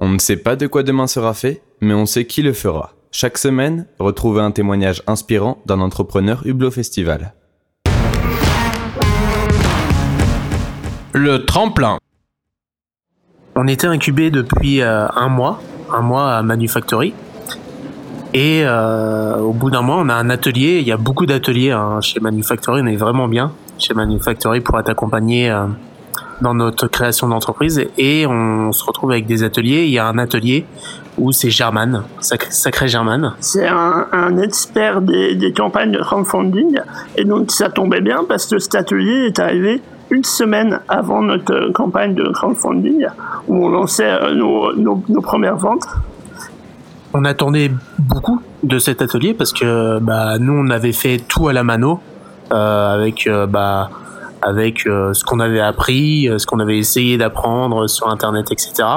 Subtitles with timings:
[0.00, 2.92] On ne sait pas de quoi demain sera fait, mais on sait qui le fera.
[3.10, 7.34] Chaque semaine, retrouvez un témoignage inspirant d'un entrepreneur Hublot Festival.
[11.12, 11.98] Le tremplin.
[13.56, 15.60] On était incubé depuis euh, un mois,
[15.92, 17.12] un mois à Manufactory.
[18.34, 20.78] Et euh, au bout d'un mois, on a un atelier.
[20.78, 22.82] Il y a beaucoup d'ateliers hein, chez Manufactory.
[22.84, 25.66] On est vraiment bien chez Manufactory pour être accompagné euh,
[26.40, 27.84] dans notre création d'entreprise.
[27.98, 29.84] Et on se retrouve avec des ateliers.
[29.84, 30.64] Il y a un atelier
[31.18, 33.34] où c'est German, sacré, sacré German.
[33.40, 36.78] C'est un, un expert des, des campagnes de crowdfunding.
[37.16, 41.72] Et donc ça tombait bien parce que cet atelier est arrivé une semaine avant notre
[41.72, 43.06] campagne de crowdfunding
[43.46, 45.86] où on lançait euh, nos, nos, nos premières ventes.
[47.12, 51.52] On attendait beaucoup de cet atelier parce que bah, nous on avait fait tout à
[51.52, 52.00] la mano
[52.52, 53.90] euh, avec euh, bah,
[54.42, 58.88] avec euh, ce qu'on avait appris, euh, ce qu'on avait essayé d'apprendre sur internet, etc.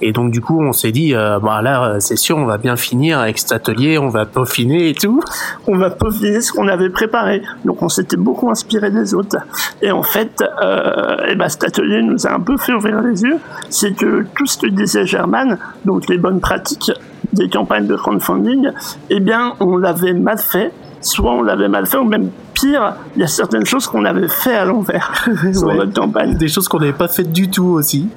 [0.00, 2.76] Et donc du coup on s'est dit euh, bah là c'est sûr on va bien
[2.76, 5.20] finir avec cet atelier, on va peaufiner et tout.
[5.68, 7.42] On va peaufiner ce qu'on avait préparé.
[7.64, 9.36] Donc on s'était beaucoup inspiré des autres.
[9.82, 13.22] Et en fait, euh, et ben, cet atelier nous a un peu fait ouvrir les
[13.22, 13.38] yeux.
[13.68, 16.92] C'est que tout ce que disait German, donc les bonnes pratiques
[17.32, 18.70] des campagnes de crowdfunding,
[19.10, 20.72] eh bien on l'avait mal fait.
[21.00, 24.28] Soit on l'avait mal fait, ou même pire, il y a certaines choses qu'on avait
[24.28, 25.12] fait à l'envers
[25.52, 25.76] sur Ouais.
[25.76, 26.34] notre campagne.
[26.36, 28.08] Des choses qu'on n'avait pas faites du tout aussi.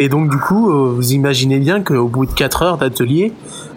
[0.00, 3.32] Et donc du coup, euh, vous imaginez bien qu'au bout de 4 heures d'atelier,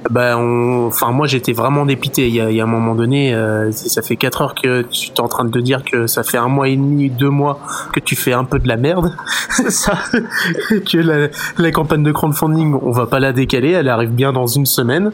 [0.10, 2.28] ben on, enfin moi j'étais vraiment dépité.
[2.28, 4.82] Il y a, il y a un moment donné, euh, ça fait 4 heures que
[4.84, 7.30] tu es en train de te dire que ça fait un mois et demi, deux
[7.30, 7.60] mois
[7.94, 9.14] que tu fais un peu de la merde.
[9.70, 9.94] Ça.
[10.70, 14.48] que la, la campagne de crowdfunding, on va pas la décaler, elle arrive bien dans
[14.48, 15.12] une semaine.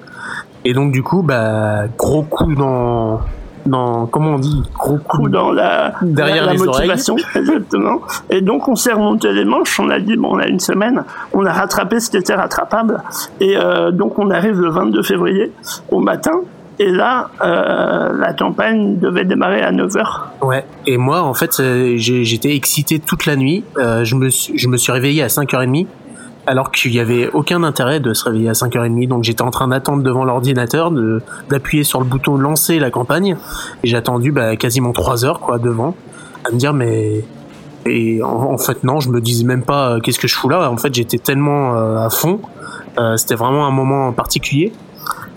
[0.64, 3.20] Et donc du coup, bah gros coup dans
[3.66, 8.02] dans comment on dit gros coup dans la, Derrière la, les motivation, exactement.
[8.30, 11.04] Et donc on s'est remonté les manches, on a dit bon on a une semaine,
[11.34, 13.02] on a rattrapé ce qui était rattrapable,
[13.40, 15.52] et euh, donc on arrive le 22 février
[15.90, 16.42] au matin,
[16.80, 20.04] et là euh, la campagne devait démarrer à 9h.
[20.42, 20.66] Ouais.
[20.86, 23.64] Et moi, en fait, euh, j'étais excité toute la nuit.
[23.78, 25.88] Euh, je, me suis, je me suis réveillé à 5h30,
[26.48, 29.08] alors qu'il n'y avait aucun intérêt de se réveiller à 5h30.
[29.08, 30.92] Donc j'étais en train d'attendre devant l'ordinateur,
[31.50, 33.36] d'appuyer sur le bouton lancer la campagne.
[33.84, 35.96] Et j'ai attendu bah, quasiment 3 heures quoi, devant,
[36.46, 37.24] à me dire, mais.
[37.88, 40.72] Et en, fait, non, je me disais même pas euh, qu'est-ce que je fous là?
[40.72, 42.40] En fait, j'étais tellement euh, à fond.
[42.98, 44.74] Euh, C'était vraiment un moment particulier.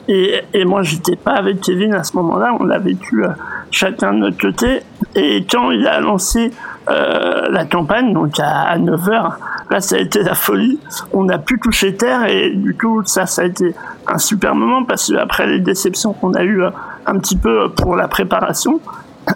[0.08, 2.56] Et, et moi, j'étais pas avec Kevin à ce moment-là.
[2.58, 3.22] On l'a vécu
[3.70, 4.80] chacun de notre côté.
[5.14, 6.50] Et quand il a lancé
[6.86, 9.32] la campagne, donc à, 9h,
[9.70, 10.78] là, ça a été la folie.
[11.12, 13.74] On n'a pu toucher terre et du coup, ça, ça a été
[14.06, 16.70] un super moment parce que après les déceptions qu'on a eues euh,
[17.06, 18.80] un petit peu pour la préparation,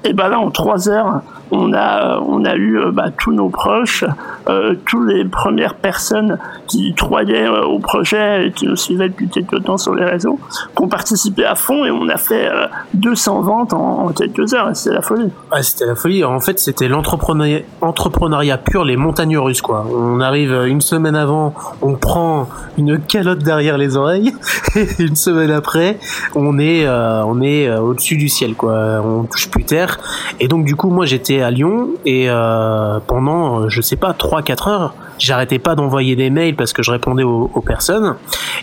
[0.04, 1.22] et ben là, en trois heures,
[1.52, 4.04] on a, on a eu euh, bah, tous nos proches,
[4.48, 9.28] euh, toutes les premières personnes qui croyaient euh, au projet et qui nous suivaient depuis
[9.28, 10.40] quelques temps sur les réseaux,
[10.74, 14.70] qui ont participé à fond et on a fait euh, 200 ventes en, quelques heures
[14.74, 15.30] c'est la folie.
[15.60, 16.24] C'était la folie.
[16.24, 19.86] En fait, c'était l'entrepreneuriat entrepreneuriat pur, les montagnes russes, quoi.
[19.92, 22.48] On arrive une semaine avant, on prend
[22.78, 24.32] une calotte derrière les oreilles,
[24.76, 25.98] et une semaine après,
[26.34, 29.02] on est, euh, on est euh, au-dessus du ciel, quoi.
[29.04, 29.98] On touche plus terre.
[30.40, 34.12] Et donc, du coup, moi, j'étais à Lyon, et euh, pendant, euh, je sais pas,
[34.12, 38.16] 3-4 heures, j'arrêtais pas d'envoyer des mails parce que je répondais aux, aux personnes.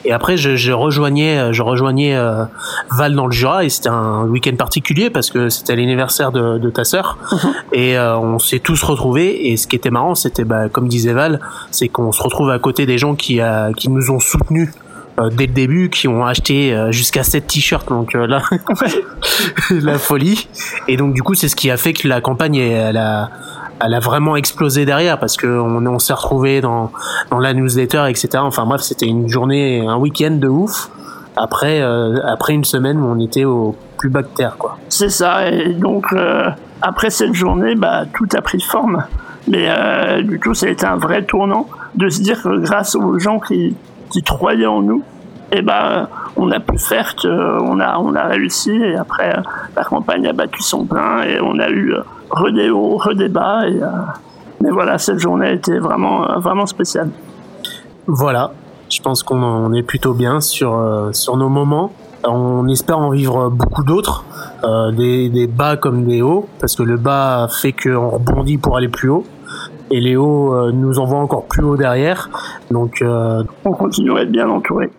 [0.05, 2.45] Et après, je, je rejoignais, je rejoignais euh,
[2.91, 6.69] Val dans le Jura, et c'était un week-end particulier parce que c'était l'anniversaire de, de
[6.69, 7.17] ta sœur.
[7.73, 9.49] Et euh, on s'est tous retrouvés.
[9.51, 11.39] Et ce qui était marrant, c'était, bah, comme disait Val,
[11.71, 13.39] c'est qu'on se retrouve à côté des gens qui,
[13.77, 14.71] qui nous ont soutenus
[15.27, 17.89] dès le début, qui ont acheté euh, jusqu'à 7 t-shirts.
[17.89, 18.41] Donc euh, là,
[19.71, 20.47] la folie.
[20.87, 23.29] Et donc du coup, c'est ce qui a fait que la campagne, elle a,
[23.83, 26.91] elle a vraiment explosé derrière parce que on, s'est retrouvé dans,
[27.31, 28.29] dans la newsletter, etc.
[28.37, 30.89] Enfin bref, c'était une journée, un week-end de ouf.
[31.35, 34.77] Après, euh, après une semaine où on était au plus bas de terre, quoi.
[34.89, 35.49] C'est ça.
[35.49, 36.49] Et donc, euh,
[36.81, 39.03] après cette journée, bah, tout a pris forme.
[39.47, 42.95] Mais euh, du coup, ça a été un vrai tournant de se dire que grâce
[42.95, 43.75] aux gens qui,
[44.09, 45.03] qui croyaient en nous,
[45.51, 48.71] et ben, on a pu faire qu'on a, on a réussi.
[48.71, 49.41] Et après, euh,
[49.75, 53.67] la campagne a battu son plein et on a eu euh, redé hauts, redé bas.
[53.67, 53.87] Et, euh,
[54.61, 57.09] mais voilà, cette journée a été vraiment, euh, vraiment spéciale.
[58.05, 58.51] Voilà,
[58.89, 61.91] je pense qu'on est plutôt bien sur, euh, sur nos moments.
[62.25, 64.25] On espère en vivre beaucoup d'autres,
[64.63, 68.75] euh, des, des bas comme des hauts, parce que le bas fait qu'on rebondit pour
[68.77, 69.25] aller plus haut,
[69.91, 72.29] et hauts euh, nous envoient encore plus haut derrière.
[72.71, 74.89] Donc euh, On continue à être bien entouré.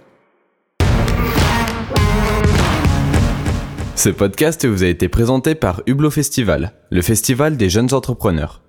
[3.96, 8.62] Ce podcast vous a été présenté par Hublot Festival, le festival des jeunes entrepreneurs.